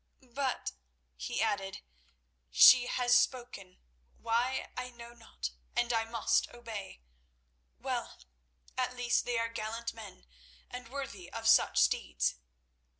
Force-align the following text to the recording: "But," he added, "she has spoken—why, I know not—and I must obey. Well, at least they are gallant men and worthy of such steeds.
"But," 0.33 0.71
he 1.15 1.43
added, 1.43 1.81
"she 2.49 2.87
has 2.87 3.15
spoken—why, 3.15 4.69
I 4.75 4.89
know 4.89 5.13
not—and 5.13 5.93
I 5.93 6.05
must 6.05 6.49
obey. 6.51 7.03
Well, 7.77 8.17
at 8.75 8.95
least 8.95 9.25
they 9.25 9.37
are 9.37 9.47
gallant 9.49 9.93
men 9.93 10.25
and 10.71 10.87
worthy 10.87 11.31
of 11.31 11.47
such 11.47 11.77
steeds. 11.77 12.33